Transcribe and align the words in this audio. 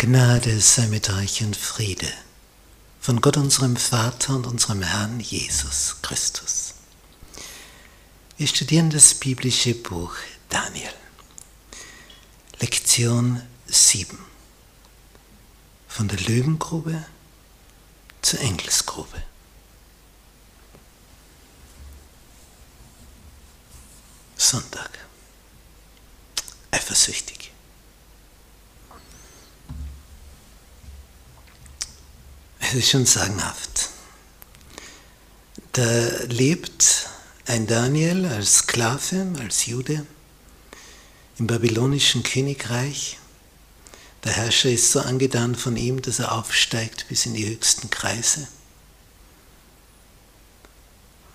Gnade 0.00 0.60
sei 0.60 0.86
mit 0.86 1.10
euch 1.10 1.42
und 1.42 1.56
Friede 1.56 2.06
von 3.00 3.20
Gott 3.20 3.36
unserem 3.36 3.76
Vater 3.76 4.36
und 4.36 4.46
unserem 4.46 4.80
Herrn 4.80 5.18
Jesus 5.18 5.96
Christus. 6.02 6.74
Wir 8.36 8.46
studieren 8.46 8.90
das 8.90 9.14
biblische 9.14 9.74
Buch 9.74 10.14
Daniel. 10.50 10.92
Lektion 12.60 13.42
7. 13.66 14.16
Von 15.88 16.06
der 16.06 16.20
Löwengrube 16.20 17.04
zur 18.22 18.38
Engelsgrube. 18.38 19.20
Sonntag. 24.36 24.96
Eifersüchtig. 26.70 27.50
Es 32.70 32.74
ist 32.74 32.90
schon 32.90 33.06
sagenhaft. 33.06 33.88
Da 35.72 36.06
lebt 36.26 37.08
ein 37.46 37.66
Daniel 37.66 38.26
als 38.26 38.58
Sklave, 38.58 39.26
als 39.40 39.64
Jude 39.64 40.04
im 41.38 41.46
babylonischen 41.46 42.22
Königreich. 42.22 43.18
Der 44.22 44.32
Herrscher 44.32 44.68
ist 44.68 44.92
so 44.92 45.00
angetan 45.00 45.54
von 45.54 45.78
ihm, 45.78 46.02
dass 46.02 46.18
er 46.18 46.32
aufsteigt 46.32 47.06
bis 47.08 47.24
in 47.24 47.32
die 47.32 47.48
höchsten 47.48 47.88
Kreise. 47.88 48.46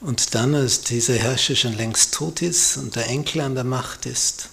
Und 0.00 0.34
dann, 0.34 0.54
als 0.54 0.80
dieser 0.80 1.18
Herrscher 1.18 1.56
schon 1.56 1.74
längst 1.74 2.14
tot 2.14 2.40
ist 2.40 2.78
und 2.78 2.96
der 2.96 3.06
Enkel 3.06 3.42
an 3.42 3.54
der 3.54 3.64
Macht 3.64 4.06
ist, 4.06 4.48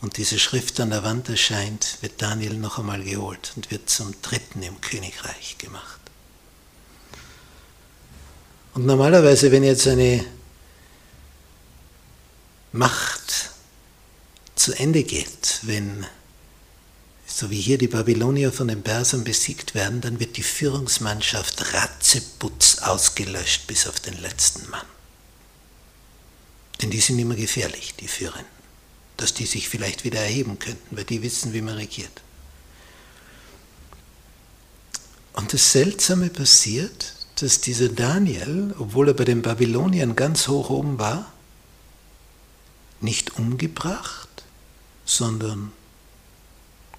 und 0.00 0.16
diese 0.16 0.38
Schrift 0.38 0.78
an 0.80 0.90
der 0.90 1.02
Wand 1.02 1.28
erscheint, 1.28 1.98
wird 2.02 2.22
Daniel 2.22 2.54
noch 2.54 2.78
einmal 2.78 3.02
geholt 3.02 3.52
und 3.56 3.70
wird 3.70 3.90
zum 3.90 4.14
Dritten 4.22 4.62
im 4.62 4.80
Königreich 4.80 5.58
gemacht. 5.58 6.00
Und 8.74 8.86
normalerweise, 8.86 9.50
wenn 9.50 9.64
jetzt 9.64 9.88
eine 9.88 10.24
Macht 12.70 13.50
zu 14.54 14.72
Ende 14.72 15.02
geht, 15.02 15.60
wenn, 15.62 16.06
so 17.26 17.50
wie 17.50 17.60
hier 17.60 17.78
die 17.78 17.88
Babylonier 17.88 18.52
von 18.52 18.68
den 18.68 18.82
Persern 18.82 19.24
besiegt 19.24 19.74
werden, 19.74 20.00
dann 20.00 20.20
wird 20.20 20.36
die 20.36 20.44
Führungsmannschaft 20.44 21.74
ratzeputz 21.74 22.78
ausgelöscht 22.82 23.66
bis 23.66 23.88
auf 23.88 23.98
den 23.98 24.20
letzten 24.20 24.70
Mann. 24.70 24.86
Denn 26.80 26.90
die 26.90 27.00
sind 27.00 27.18
immer 27.18 27.34
gefährlich, 27.34 27.94
die 27.98 28.06
Führenden 28.06 28.57
dass 29.18 29.34
die 29.34 29.46
sich 29.46 29.68
vielleicht 29.68 30.04
wieder 30.04 30.20
erheben 30.20 30.58
könnten, 30.58 30.96
weil 30.96 31.04
die 31.04 31.22
wissen, 31.22 31.52
wie 31.52 31.60
man 31.60 31.74
regiert. 31.74 32.22
Und 35.34 35.52
das 35.52 35.72
Seltsame 35.72 36.30
passiert, 36.30 37.14
dass 37.36 37.60
dieser 37.60 37.88
Daniel, 37.88 38.74
obwohl 38.78 39.08
er 39.08 39.14
bei 39.14 39.24
den 39.24 39.42
Babyloniern 39.42 40.16
ganz 40.16 40.48
hoch 40.48 40.70
oben 40.70 40.98
war, 40.98 41.32
nicht 43.00 43.36
umgebracht, 43.38 44.28
sondern 45.04 45.72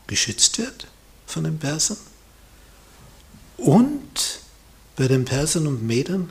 geschützt 0.08 0.58
wird 0.58 0.88
von 1.26 1.46
den 1.46 1.58
Persern 1.58 1.98
und 3.58 4.42
bei 4.96 5.08
den 5.08 5.26
Persern 5.26 5.68
und 5.68 5.84
Medern 5.84 6.30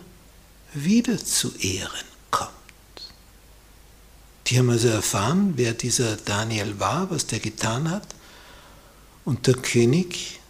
wieder 0.74 1.18
zu 1.18 1.54
Ehren 1.56 2.17
die 4.48 4.58
haben 4.58 4.70
also 4.70 4.88
erfahren, 4.88 5.52
wer 5.56 5.74
dieser 5.74 6.16
Daniel 6.16 6.80
war, 6.80 7.10
was 7.10 7.26
der 7.26 7.38
getan 7.38 7.90
hat. 7.90 8.06
Und 9.24 9.46
der 9.46 9.54
König 9.54 10.40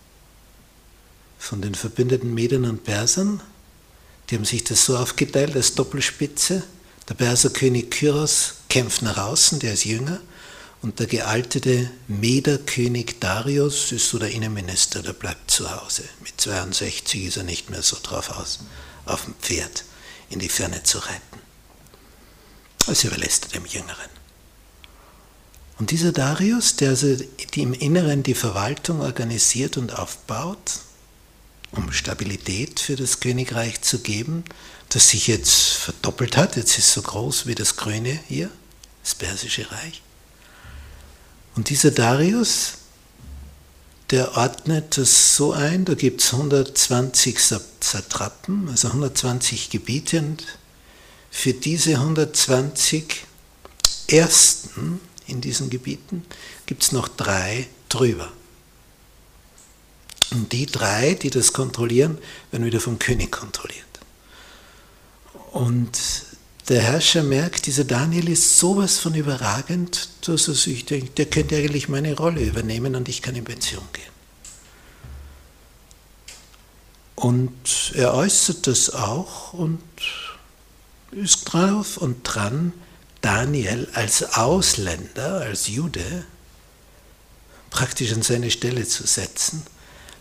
von 1.39 1.61
den 1.61 1.75
verbündeten 1.75 2.33
Medern 2.33 2.65
und 2.65 2.85
Persern, 2.85 3.41
die 4.31 4.37
haben 4.37 4.45
sich 4.45 4.63
das 4.63 4.85
so 4.85 4.97
aufgeteilt 4.97 5.57
als 5.57 5.75
Doppelspitze. 5.75 6.63
Der 7.09 7.15
Perserkönig 7.15 7.91
Kyros 7.91 8.55
kämpft 8.69 9.03
nach 9.03 9.19
außen, 9.19 9.59
der 9.59 9.73
ist 9.73 9.85
jünger. 9.85 10.21
Und 10.81 11.01
der 11.01 11.09
gealtete 11.09 11.91
Mederkönig 12.07 13.17
Darius 13.19 13.91
ist 13.91 14.11
so 14.11 14.19
der 14.21 14.31
Innenminister, 14.31 15.03
der 15.03 15.13
bleibt 15.13 15.51
zu 15.51 15.69
Hause. 15.69 16.05
Mit 16.23 16.41
62 16.41 17.25
ist 17.25 17.37
er 17.37 17.43
nicht 17.43 17.69
mehr 17.71 17.83
so 17.83 17.97
drauf 18.01 18.31
aus, 18.31 18.61
auf 19.07 19.25
dem 19.25 19.35
Pferd 19.41 19.85
in 20.31 20.39
die 20.39 20.49
Ferne 20.49 20.85
zu 20.85 20.99
reiten. 20.99 21.48
Das 22.89 23.05
überlässt 23.05 23.49
er 23.53 23.61
dem 23.61 23.67
Jüngeren. 23.67 24.09
Und 25.79 25.91
dieser 25.91 26.11
Darius, 26.11 26.77
der 26.77 26.91
also 26.91 27.17
die 27.53 27.63
im 27.63 27.75
Inneren 27.75 28.23
die 28.23 28.35
Verwaltung 28.35 29.03
organisiert 29.03 29.77
und 29.77 29.97
aufbaut, 29.97 30.81
um 31.73 31.93
Stabilität 31.93 32.81
für 32.81 32.97
das 32.97 33.21
Königreich 33.21 33.83
zu 33.83 33.99
geben, 33.99 34.43
das 34.89 35.11
sich 35.11 35.27
jetzt 35.27 35.73
verdoppelt 35.75 36.39
hat, 36.39 36.57
jetzt 36.57 36.79
ist 36.79 36.93
so 36.93 37.03
groß 37.03 37.47
wie 37.47 37.55
das 37.55 37.77
Grüne 37.77 38.19
hier, 38.27 38.51
das 39.05 39.15
Persische 39.15 39.71
Reich. 39.71 40.01
Und 41.57 41.69
dieser 41.69 41.91
Darius, 41.91 42.79
der 44.11 44.35
ordnet 44.39 44.97
das 44.97 45.37
so 45.37 45.53
ein, 45.53 45.85
da 45.85 45.93
gibt 45.93 46.23
es 46.23 46.33
120 46.33 47.39
Satrapen, 47.39 48.71
also 48.71 48.89
120 48.89 49.69
Gebiete 49.69 50.21
und 50.21 50.43
für 51.31 51.53
diese 51.53 51.95
120 51.95 53.25
Ersten 54.09 55.01
in 55.27 55.41
diesen 55.41 55.71
Gebieten 55.71 56.25
gibt 56.67 56.83
es 56.83 56.93
noch 56.93 57.09
drei 57.09 57.67
drüber. 57.89 58.33
Und 60.31 60.53
die 60.53 60.67
drei, 60.67 61.15
die 61.15 61.31
das 61.31 61.53
kontrollieren, 61.53 62.19
werden 62.51 62.65
wieder 62.65 62.81
vom 62.81 62.99
König 62.99 63.33
kontrolliert. 63.33 63.85
Und 65.53 65.99
der 66.69 66.83
Herrscher 66.83 67.23
merkt, 67.23 67.67
dieser 67.67 67.85
Daniel 67.85 68.29
ist 68.29 68.59
sowas 68.59 68.99
von 68.99 69.15
überragend, 69.15 70.09
dass 70.23 70.49
er 70.49 70.55
sich 70.55 70.85
denkt, 70.85 71.17
der 71.17 71.27
könnte 71.27 71.57
eigentlich 71.57 71.89
meine 71.89 72.15
Rolle 72.15 72.43
übernehmen 72.43 72.95
und 72.95 73.09
ich 73.09 73.23
kann 73.23 73.35
in 73.37 73.45
Pension 73.45 73.85
gehen. 73.93 74.05
Und 77.15 77.93
er 77.95 78.15
äußert 78.15 78.67
das 78.67 78.91
auch 78.91 79.55
und 79.55 79.81
ist 81.11 81.45
drauf 81.45 81.97
und 81.97 82.23
dran, 82.23 82.73
Daniel 83.21 83.89
als 83.95 84.35
Ausländer, 84.35 85.41
als 85.41 85.69
Jude, 85.69 86.25
praktisch 87.71 88.13
an 88.13 88.23
seine 88.23 88.51
Stelle 88.51 88.87
zu 88.87 89.07
setzen, 89.07 89.65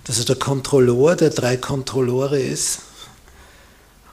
dass 0.04 0.20
er 0.20 0.26
der 0.26 0.38
Kontrolleur 0.38 1.16
der 1.16 1.30
drei 1.30 1.58
Kontrolleure 1.58 2.40
ist 2.40 2.80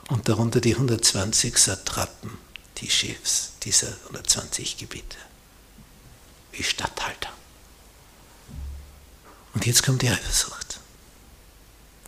und 0.08 0.28
darunter 0.28 0.60
die 0.60 0.74
120 0.74 1.56
Satrapen, 1.56 2.38
die 2.78 2.90
Chefs 2.90 3.52
dieser 3.62 3.88
120 4.04 4.76
Gebiete, 4.76 5.16
wie 6.52 6.62
Statthalter. 6.62 7.30
Und 9.54 9.66
jetzt 9.66 9.84
kommt 9.84 10.02
die 10.02 10.08
Eifersucht. 10.08 10.80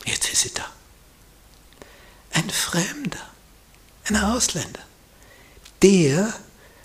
Jetzt 0.04 0.32
ist 0.32 0.42
sie 0.42 0.54
da. 0.54 0.66
Ein 2.32 2.50
Fremder 2.50 3.35
ein 4.08 4.16
Ausländer. 4.16 4.80
Der 5.82 6.32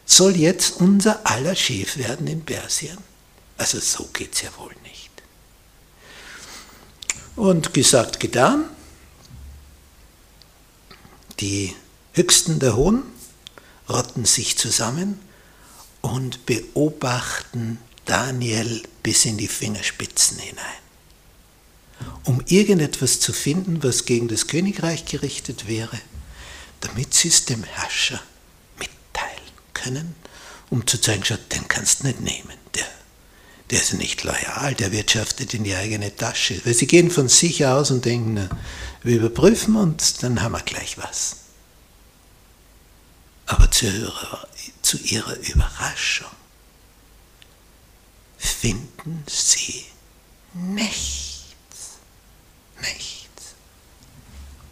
soll 0.06 0.36
jetzt 0.36 0.78
unser 0.78 1.26
aller 1.26 1.56
Chef 1.56 1.98
werden 1.98 2.28
in 2.28 2.44
Persien. 2.44 2.98
Also 3.58 3.80
so 3.80 4.09
geht 4.14 4.34
es 4.34 4.42
ja 4.42 4.50
wohl 4.58 4.76
nicht. 4.84 5.09
Und 7.36 7.74
gesagt, 7.74 8.20
getan. 8.20 8.66
Die 11.40 11.74
Höchsten 12.14 12.60
der 12.60 12.76
Hohen 12.76 13.04
rotten 13.90 14.26
sich 14.26 14.58
zusammen 14.58 15.20
und 16.02 16.46
beobachten 16.46 17.80
Daniel 18.06 18.84
bis 19.02 19.26
in 19.26 19.38
die 19.38 19.48
Fingerspitzen 19.48 20.38
hinein. 20.40 20.66
Um 22.25 22.44
irgendetwas 22.48 23.19
zu 23.19 23.31
finden, 23.31 23.81
was 23.84 24.06
gegen 24.06 24.28
das 24.28 24.48
Königreich 24.48 25.06
gerichtet 25.06 25.68
wäre 25.68 26.00
damit 26.81 27.13
sie 27.13 27.30
es 27.30 27.45
dem 27.45 27.63
Herrscher 27.63 28.22
mitteilen 28.78 29.51
können, 29.74 30.16
um 30.69 30.86
zu 30.86 31.00
zeigen, 31.00 31.24
schau, 31.24 31.38
den 31.51 31.68
kannst 31.68 32.01
du 32.01 32.07
nicht 32.07 32.22
nehmen, 32.22 32.57
der, 32.75 32.88
der 33.69 33.81
ist 33.81 33.94
nicht 33.94 34.24
loyal, 34.24 34.75
der 34.75 34.92
wirtschaftet 34.92 35.54
in 35.54 35.63
die 35.63 35.75
eigene 35.75 36.16
Tasche. 36.16 36.62
Weil 36.66 36.74
sie 36.74 36.88
gehen 36.88 37.10
von 37.10 37.30
sich 37.30 37.66
aus 37.66 37.92
und 37.92 38.06
denken, 38.06 38.33
na, 38.33 38.50
wir 39.04 39.18
überprüfen 39.18 39.75
und 39.75 40.24
dann 40.24 40.42
haben 40.42 40.54
wir 40.54 40.62
gleich 40.62 40.98
was. 40.98 41.38
Aber 43.45 43.69
zu 43.69 43.86
ihrer, 43.86 44.48
zu 44.81 44.98
ihrer 44.98 45.36
Überraschung 45.38 46.30
finden 48.38 49.24
sie 49.28 49.86
nichts. 50.54 51.98
Nichts. 52.81 53.56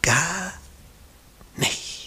Gar 0.01 0.53
nichts. 1.56 2.00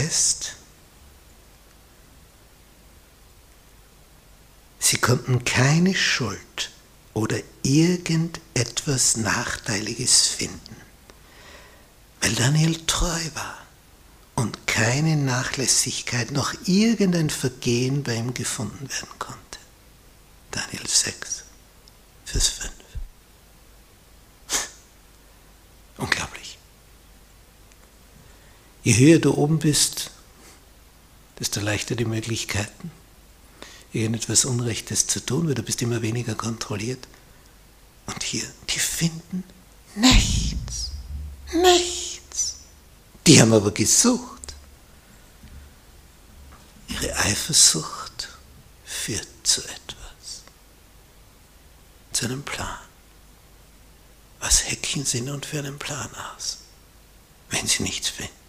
Heißt, 0.00 0.56
Sie 4.78 4.96
konnten 4.96 5.44
keine 5.44 5.94
Schuld 5.94 6.70
oder 7.12 7.38
irgendetwas 7.62 9.18
Nachteiliges 9.18 10.26
finden, 10.26 10.76
weil 12.22 12.34
Daniel 12.34 12.80
treu 12.86 13.20
war 13.34 13.58
und 14.36 14.66
keine 14.66 15.16
Nachlässigkeit 15.16 16.30
noch 16.30 16.54
irgendein 16.64 17.28
Vergehen 17.28 18.02
bei 18.02 18.14
ihm 18.14 18.32
gefunden 18.32 18.88
werden 18.88 19.18
konnte. 19.18 19.58
Daniel 20.50 20.86
6, 20.86 21.44
Vers 22.24 22.48
5. 22.48 22.72
Unglaublich. 25.98 26.39
Je 28.82 28.96
höher 28.96 29.18
du 29.18 29.34
oben 29.34 29.58
bist, 29.58 30.10
desto 31.38 31.60
leichter 31.60 31.96
die 31.96 32.06
Möglichkeiten, 32.06 32.90
irgendetwas 33.92 34.44
Unrechtes 34.44 35.06
zu 35.06 35.24
tun, 35.24 35.48
weil 35.48 35.54
du 35.54 35.62
bist 35.62 35.82
immer 35.82 36.02
weniger 36.02 36.34
kontrolliert. 36.34 37.06
Und 38.06 38.22
hier, 38.22 38.44
die 38.68 38.78
finden 38.78 39.44
nichts, 39.94 40.92
nichts. 41.52 42.56
Die 43.26 43.40
haben 43.40 43.52
aber 43.52 43.72
gesucht. 43.72 44.54
Ihre 46.88 47.16
Eifersucht 47.16 48.28
führt 48.84 49.28
zu 49.42 49.60
etwas, 49.62 50.42
zu 52.12 52.24
einem 52.24 52.42
Plan. 52.42 52.78
Was 54.40 54.68
hecken 54.70 55.04
sie 55.04 55.20
nun 55.20 55.42
für 55.42 55.58
einen 55.58 55.78
Plan 55.78 56.10
aus, 56.34 56.58
wenn 57.50 57.66
sie 57.66 57.82
nichts 57.82 58.08
finden? 58.08 58.39